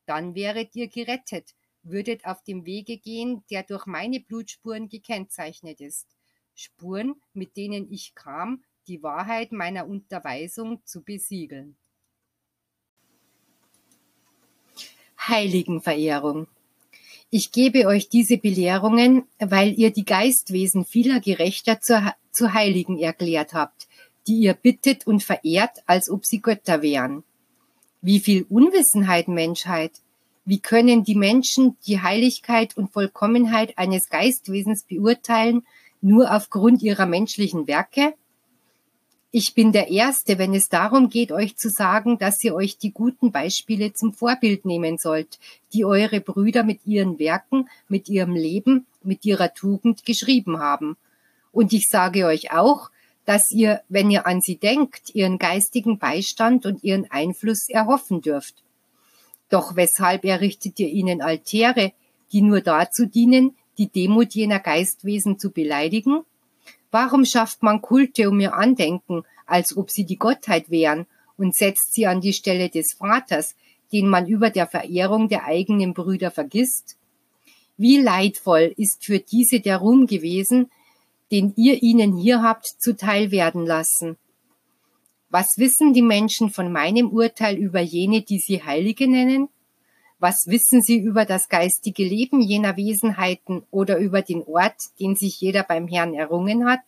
[0.05, 6.07] Dann wäret ihr gerettet, würdet auf dem Wege gehen, der durch meine Blutspuren gekennzeichnet ist.
[6.55, 11.77] Spuren, mit denen ich kam, die Wahrheit meiner Unterweisung zu besiegeln.
[15.29, 16.49] Heiligenverehrung.
[17.31, 23.55] Ich gebe euch diese Belehrungen, weil ihr die Geistwesen vieler Gerechter zu, zu Heiligen erklärt
[23.55, 23.89] habt,
[24.27, 27.25] die ihr bittet und verehrt, als ob sie Götter wären.
[28.03, 29.93] Wie viel Unwissenheit Menschheit!
[30.45, 35.65] Wie können die Menschen die Heiligkeit und Vollkommenheit eines Geistwesens beurteilen,
[36.01, 38.15] nur aufgrund ihrer menschlichen Werke?
[39.31, 42.93] Ich bin der Erste, wenn es darum geht, euch zu sagen, dass ihr euch die
[42.93, 45.39] guten Beispiele zum Vorbild nehmen sollt,
[45.73, 50.97] die eure Brüder mit ihren Werken, mit ihrem Leben, mit ihrer Tugend geschrieben haben.
[51.51, 52.91] Und ich sage euch auch,
[53.25, 58.57] dass ihr, wenn ihr an sie denkt, ihren geistigen Beistand und ihren Einfluss erhoffen dürft.
[59.53, 61.93] Doch weshalb errichtet ihr ihnen Altäre,
[62.33, 66.23] die nur dazu dienen, die Demut jener Geistwesen zu beleidigen?
[66.91, 71.05] Warum schafft man Kulte um ihr Andenken, als ob sie die Gottheit wären,
[71.37, 73.55] und setzt sie an die Stelle des Vaters,
[73.93, 76.97] den man über der Verehrung der eigenen Brüder vergisst?
[77.77, 80.71] Wie leidvoll ist für diese der Ruhm gewesen,
[81.31, 84.17] den ihr ihnen hier habt zuteil werden lassen.
[85.33, 89.49] Was wissen die Menschen von meinem Urteil über jene, die sie Heilige nennen?
[90.19, 95.41] Was wissen sie über das geistige Leben jener Wesenheiten oder über den Ort, den sich
[95.41, 96.83] jeder beim Herrn errungen hat?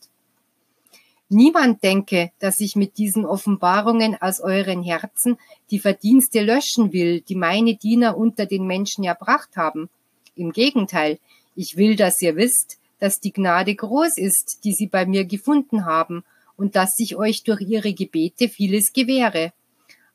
[1.31, 5.39] Niemand denke, dass ich mit diesen Offenbarungen aus euren Herzen
[5.71, 9.89] die Verdienste löschen will, die meine Diener unter den Menschen erbracht haben.
[10.37, 11.19] Im Gegenteil,
[11.57, 15.87] ich will, dass ihr wisst, dass die Gnade groß ist, die sie bei mir gefunden
[15.87, 16.25] haben,
[16.57, 19.53] und dass ich euch durch ihre Gebete vieles gewähre.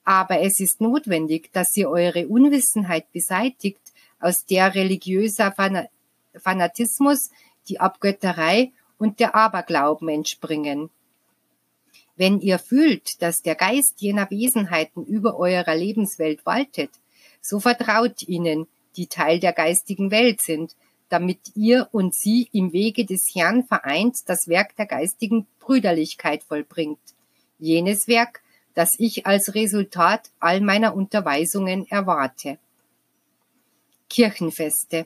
[0.04, 3.82] Aber es ist notwendig, dass ihr eure Unwissenheit beseitigt,
[4.20, 5.54] aus der religiöser
[6.36, 7.30] Fanatismus,
[7.68, 10.90] die Abgötterei und der Aberglauben entspringen.
[12.16, 16.92] Wenn ihr fühlt, dass der Geist jener Wesenheiten über eurer Lebenswelt waltet,
[17.42, 20.76] so vertraut ihnen, die Teil der geistigen Welt sind,
[21.10, 27.00] damit ihr und sie im Wege des Herrn vereint das Werk der geistigen Brüderlichkeit vollbringt.
[27.58, 28.42] Jenes Werk,
[28.74, 32.60] das ich als Resultat all meiner Unterweisungen erwarte.
[34.10, 35.06] Kirchenfeste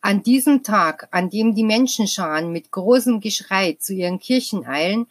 [0.00, 5.06] An diesem Tag, an dem die Menschenscharen mit großem Geschrei zu ihren Kirchen eilen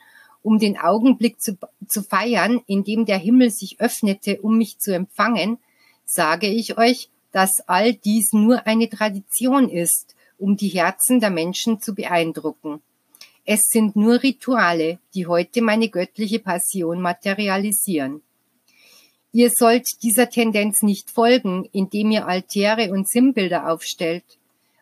[0.45, 4.93] um den Augenblick zu, zu feiern, in dem der Himmel sich öffnete, um mich zu
[4.93, 5.57] empfangen,
[6.05, 11.81] sage ich euch, dass all dies nur eine Tradition ist, um die Herzen der Menschen
[11.81, 12.81] zu beeindrucken.
[13.43, 18.21] Es sind nur Rituale, die heute meine göttliche Passion materialisieren.
[19.33, 24.23] Ihr sollt dieser Tendenz nicht folgen, indem ihr Altäre und Sinnbilder aufstellt.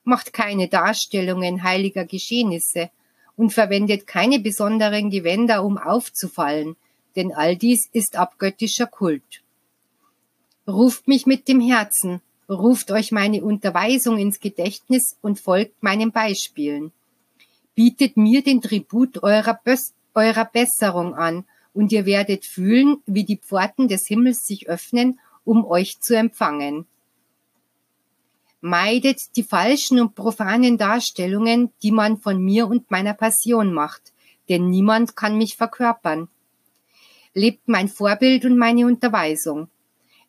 [0.03, 2.91] Macht keine Darstellungen heiliger Geschehnisse,
[3.35, 6.75] und verwendet keine besonderen Gewänder, um aufzufallen,
[7.15, 9.41] denn all dies ist abgöttischer Kult.
[10.67, 16.91] Ruft mich mit dem Herzen, ruft euch meine Unterweisung ins Gedächtnis und folgt meinen Beispielen.
[17.75, 23.37] Bietet mir den Tribut eurer, Bös eurer Besserung an, und ihr werdet fühlen, wie die
[23.37, 26.85] Pforten des Himmels sich öffnen, um euch zu empfangen.
[28.61, 34.13] Meidet die falschen und profanen Darstellungen, die man von mir und meiner Passion macht,
[34.49, 36.29] denn niemand kann mich verkörpern.
[37.33, 39.67] Lebt mein Vorbild und meine Unterweisung.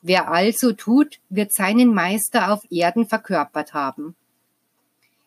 [0.07, 4.15] Wer also tut, wird seinen Meister auf Erden verkörpert haben.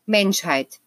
[0.05, 0.79] Menschheit.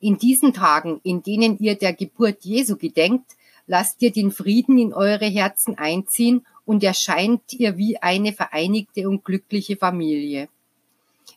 [0.00, 4.92] In diesen Tagen, in denen ihr der Geburt Jesu gedenkt, lasst ihr den Frieden in
[4.92, 10.50] eure Herzen einziehen und erscheint ihr wie eine vereinigte und glückliche Familie.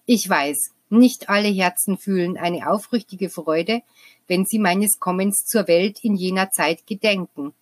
[0.06, 3.84] Ich weiß, nicht alle Herzen fühlen eine aufrichtige Freude,
[4.28, 7.54] wenn sie meines Kommens zur Welt in jener Zeit gedenken.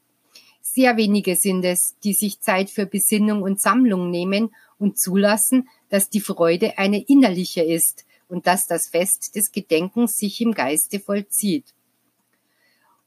[0.61, 6.09] Sehr wenige sind es, die sich Zeit für Besinnung und Sammlung nehmen und zulassen, dass
[6.09, 11.65] die Freude eine innerliche ist und dass das Fest des Gedenkens sich im Geiste vollzieht.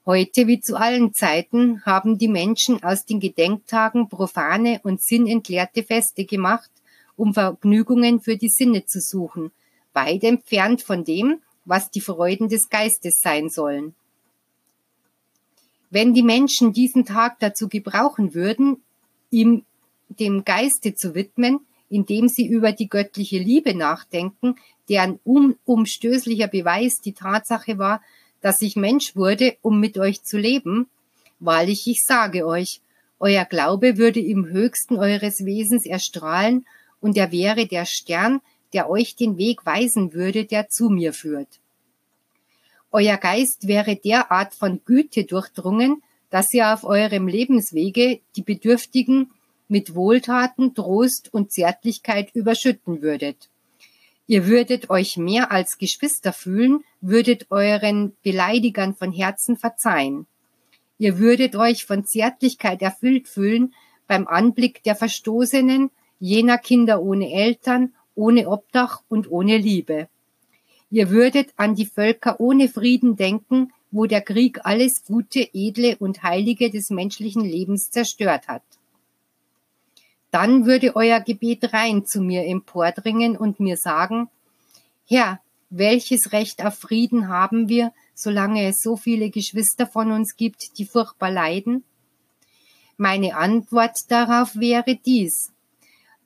[0.05, 6.27] Heute wie zu allen Zeiten haben die Menschen aus den Gedenktagen profane und sinnentleerte Feste
[6.27, 6.71] gemacht,
[7.17, 9.51] um Vergnügungen für die Sinne zu suchen,
[9.95, 13.95] weit entfernt von dem, was die Freuden des Geistes sein sollen.
[15.95, 18.79] Wenn die Menschen diesen Tag dazu gebrauchen würden,
[19.31, 19.63] ihm
[20.09, 24.57] dem Geiste zu widmen, indem sie über die göttliche Liebe nachdenken,
[24.89, 28.03] deren unumstößlicher Beweis die Tatsache war,
[28.41, 30.89] dass ich Mensch wurde, um mit euch zu leben,
[31.39, 32.81] wahrlich ich sage euch,
[33.21, 36.67] euer Glaube würde im höchsten eures Wesens erstrahlen
[37.01, 38.41] und er wäre der Stern,
[38.73, 41.61] der euch den Weg weisen würde, der zu mir führt.
[42.97, 49.33] Euer Geist wäre derart von Güte durchdrungen, dass ihr auf eurem Lebenswege die Bedürftigen
[49.67, 53.51] mit Wohltaten, Trost und Zärtlichkeit überschütten würdet.
[54.29, 60.29] Ihr würdet euch mehr als Geschwister fühlen, würdet euren Beleidigern von Herzen verzeihen.
[60.97, 63.75] Ihr würdet euch von Zärtlichkeit erfüllt fühlen
[64.07, 70.07] beim Anblick der Verstoßenen, jener Kinder ohne Eltern, ohne Obdach und ohne Liebe.
[70.95, 76.23] Ihr würdet an die Völker ohne Frieden denken, wo der Krieg alles Gute, Edle und
[76.23, 78.63] Heilige des menschlichen Lebens zerstört hat.
[80.31, 84.29] Dann würde euer Gebet rein zu mir empordringen und mir sagen,
[85.05, 90.79] Herr, welches Recht auf Frieden haben wir, solange es so viele Geschwister von uns gibt,
[90.79, 91.83] die furchtbar leiden?
[92.97, 95.54] Meine Antwort darauf wäre dies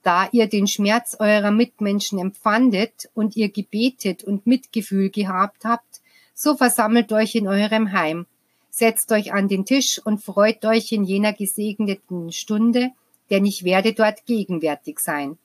[0.02, 6.00] da ihr den Schmerz eurer Mitmenschen empfandet und ihr gebetet und Mitgefühl gehabt habt,
[6.34, 8.26] so versammelt euch in eurem Heim,
[8.70, 12.90] setzt euch an den Tisch und freut euch in jener gesegneten Stunde,
[13.30, 15.37] denn ich werde dort gegenwärtig sein.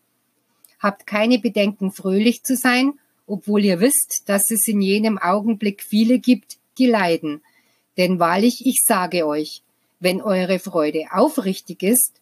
[0.80, 2.94] Habt keine Bedenken, fröhlich zu sein,
[3.26, 7.42] obwohl ihr wisst, dass es in jenem Augenblick viele gibt, die leiden.
[7.98, 9.62] Denn wahrlich, ich sage euch,
[10.00, 12.14] wenn eure Freude aufrichtig ist,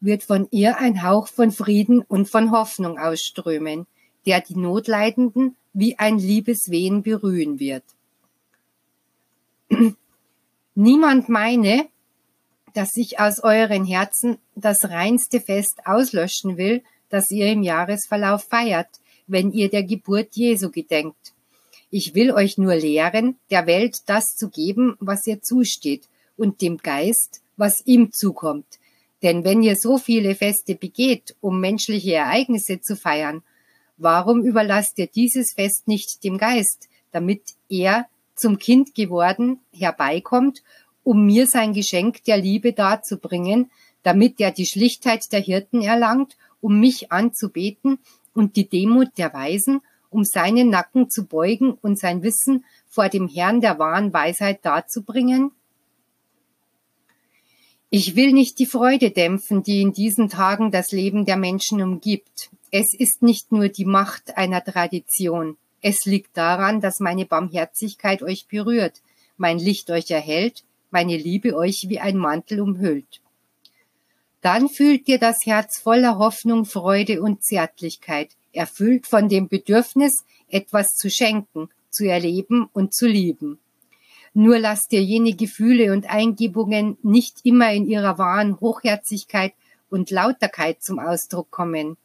[0.00, 3.86] wird von ihr ein Hauch von Frieden und von Hoffnung ausströmen,
[4.26, 7.84] der die Notleidenden wie ein Liebeswehen berühren wird.
[10.74, 11.86] Niemand meine,
[12.74, 18.88] dass ich aus euren Herzen das reinste Fest auslöschen will, das ihr im Jahresverlauf feiert,
[19.26, 21.32] wenn ihr der Geburt Jesu gedenkt.
[21.90, 26.76] Ich will euch nur lehren, der Welt das zu geben, was ihr zusteht, und dem
[26.76, 28.66] Geist, was ihm zukommt,
[29.26, 33.42] denn wenn ihr so viele Feste begeht, um menschliche Ereignisse zu feiern,
[33.96, 38.06] warum überlasst ihr dieses Fest nicht dem Geist, damit er
[38.36, 40.62] zum Kind geworden herbeikommt
[41.02, 43.70] um mir sein Geschenk der Liebe darzubringen,
[44.04, 47.98] damit er die Schlichtheit der Hirten erlangt, um mich anzubeten
[48.32, 53.26] und die Demut der Weisen, um seinen Nacken zu beugen und sein Wissen vor dem
[53.26, 55.50] Herrn der wahren Weisheit darzubringen?
[57.88, 62.50] Ich will nicht die Freude dämpfen, die in diesen Tagen das Leben der Menschen umgibt.
[62.72, 65.56] Es ist nicht nur die Macht einer Tradition.
[65.82, 69.02] Es liegt daran, dass meine Barmherzigkeit euch berührt,
[69.36, 73.20] mein Licht euch erhält, meine Liebe euch wie ein Mantel umhüllt.
[74.40, 80.96] Dann fühlt ihr das Herz voller Hoffnung, Freude und Zärtlichkeit, erfüllt von dem Bedürfnis, etwas
[80.96, 83.58] zu schenken, zu erleben und zu lieben.
[84.38, 89.54] Nur lasst ihr jene Gefühle und Eingebungen nicht immer in ihrer wahren Hochherzigkeit
[89.88, 91.96] und Lauterkeit zum Ausdruck kommen.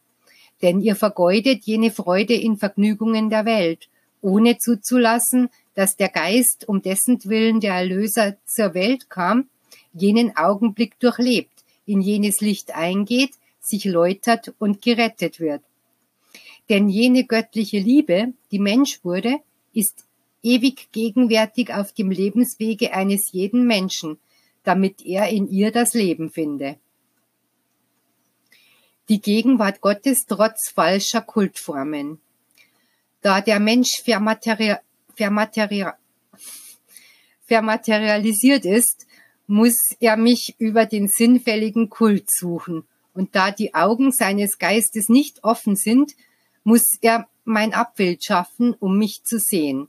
[0.62, 3.90] Denn ihr vergeudet jene Freude in Vergnügungen der Welt,
[4.22, 9.50] ohne zuzulassen, dass der Geist, um dessen Willen der Erlöser zur Welt kam,
[9.92, 15.60] jenen Augenblick durchlebt, in jenes Licht eingeht, sich läutert und gerettet wird.
[16.70, 19.36] Denn jene göttliche Liebe, die Mensch wurde,
[19.74, 20.06] ist
[20.42, 24.18] ewig gegenwärtig auf dem Lebenswege eines jeden Menschen,
[24.64, 26.76] damit er in ihr das Leben finde.
[29.08, 32.20] Die Gegenwart Gottes trotz falscher Kultformen.
[33.20, 34.76] Da der Mensch vermateri
[35.14, 35.86] vermateri
[37.44, 39.06] vermaterialisiert ist,
[39.46, 42.84] muss er mich über den sinnfälligen Kult suchen.
[43.12, 46.12] Und da die Augen seines Geistes nicht offen sind,
[46.64, 49.88] muss er mein Abbild schaffen, um mich zu sehen.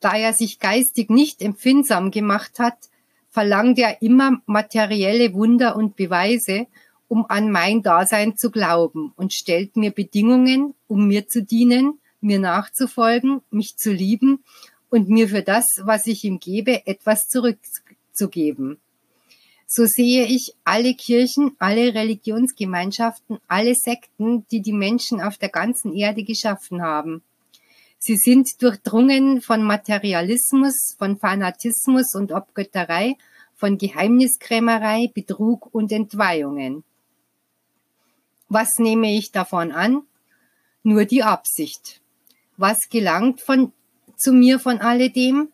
[0.00, 2.88] Da er sich geistig nicht empfindsam gemacht hat,
[3.28, 6.66] verlangt er immer materielle Wunder und Beweise,
[7.06, 12.38] um an mein Dasein zu glauben und stellt mir Bedingungen, um mir zu dienen, mir
[12.38, 14.44] nachzufolgen, mich zu lieben
[14.90, 18.78] und mir für das, was ich ihm gebe, etwas zurückzugeben.
[19.66, 25.94] So sehe ich alle Kirchen, alle Religionsgemeinschaften, alle Sekten, die die Menschen auf der ganzen
[25.94, 27.22] Erde geschaffen haben.
[28.02, 33.18] Sie sind durchdrungen von Materialismus, von Fanatismus und Abgötterei,
[33.54, 36.82] von Geheimniskrämerei, Betrug und Entweihungen.
[38.48, 40.00] Was nehme ich davon an?
[40.82, 42.00] Nur die Absicht.
[42.56, 43.70] Was gelangt von,
[44.16, 45.52] zu mir von alledem?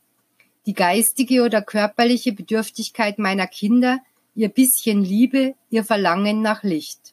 [0.66, 3.98] Die geistige oder körperliche Bedürftigkeit meiner Kinder,
[4.36, 7.12] ihr bisschen Liebe, ihr Verlangen nach Licht.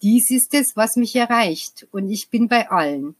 [0.00, 3.14] Dies ist es, was mich erreicht, und ich bin bei allen.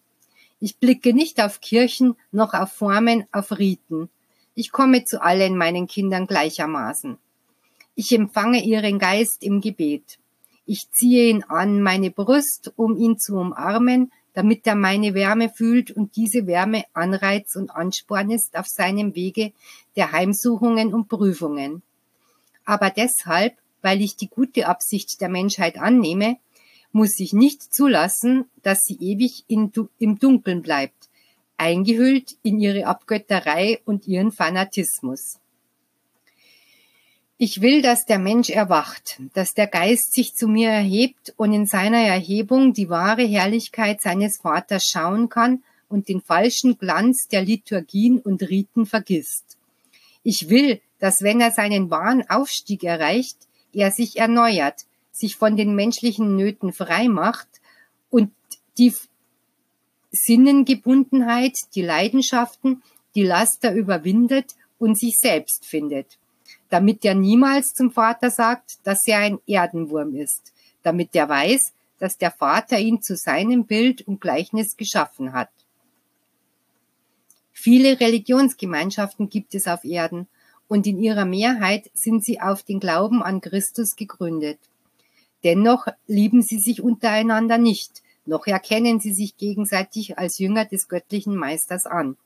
[0.61, 4.09] Ich blicke nicht auf Kirchen, noch auf Formen, auf Riten.
[4.55, 7.19] Ich komme zu allen meinen Kindern gleichermaßen.
[7.97, 10.19] Ich empfange ihren Geist im Gebet.
[10.67, 15.91] Ich ziehe ihn an meine Brust, um ihn zu umarmen, damit er meine Wärme fühlt
[15.91, 19.53] und diese Wärme Anreiz und Ansporn ist auf seinem Wege
[19.97, 21.83] der Heimsuchungen und Prüfungen.
[22.65, 26.39] Aber deshalb, weil ich die gute Absicht der Menschheit annehme,
[26.95, 31.09] muss ich nicht zulassen, dass sie ewig in, im Dunkeln bleibt,
[31.57, 35.41] eingehüllt in ihre Abgötterei und ihren Fanatismus.
[37.37, 41.67] Ich will, dass der Mensch erwacht, dass der Geist sich zu mir erhebt und in
[41.67, 48.21] seiner Erhebung die wahre Herrlichkeit seines Vaters schauen kann und den falschen Glanz der Liturgien
[48.21, 49.57] und Riten vergisst.
[50.23, 53.37] Ich will, dass wenn er seinen wahren Aufstieg erreicht,
[53.73, 57.49] er sich erneuert, sich von den menschlichen Nöten frei macht
[58.11, 58.33] und
[58.79, 58.93] die
[60.11, 62.83] Sinnengebundenheit, die Leidenschaften,
[63.15, 66.19] die Laster überwindet und sich selbst findet,
[66.69, 70.53] damit er niemals zum Vater sagt, dass er ein Erdenwurm ist,
[70.83, 75.51] damit er weiß, dass der Vater ihn zu seinem Bild und Gleichnis geschaffen hat.
[77.53, 80.27] Viele Religionsgemeinschaften gibt es auf Erden
[80.69, 84.59] und in ihrer Mehrheit sind sie auf den Glauben an Christus gegründet.
[85.45, 91.37] Dennoch lieben sie sich untereinander nicht, noch erkennen sie sich gegenseitig als Jünger des göttlichen
[91.37, 92.17] Meisters an.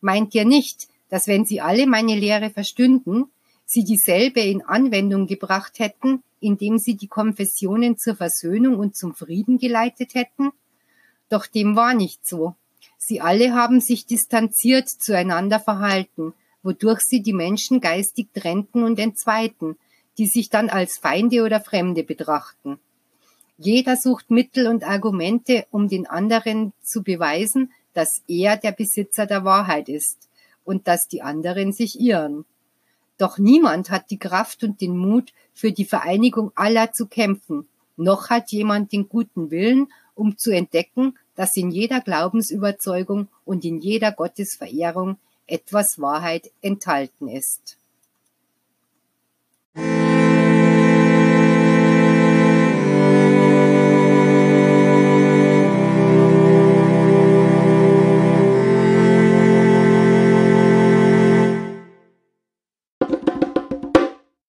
[0.00, 3.26] Meint ihr nicht, dass wenn sie alle meine Lehre verstünden,
[3.64, 9.58] sie dieselbe in Anwendung gebracht hätten, indem sie die Konfessionen zur Versöhnung und zum Frieden
[9.58, 10.50] geleitet hätten?
[11.28, 12.56] Doch dem war nicht so.
[12.98, 19.76] Sie alle haben sich distanziert zueinander verhalten, wodurch sie die Menschen geistig trennten und entzweiten,
[20.18, 22.78] die sich dann als Feinde oder Fremde betrachten.
[23.56, 29.44] Jeder sucht Mittel und Argumente, um den anderen zu beweisen, dass er der Besitzer der
[29.44, 30.28] Wahrheit ist
[30.64, 32.44] und dass die anderen sich irren.
[33.16, 38.28] Doch niemand hat die Kraft und den Mut, für die Vereinigung aller zu kämpfen, noch
[38.28, 39.86] hat jemand den guten Willen,
[40.16, 47.78] um zu entdecken, dass in jeder Glaubensüberzeugung und in jeder Gottesverehrung etwas Wahrheit enthalten ist.